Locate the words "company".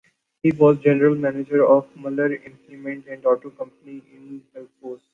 3.51-4.01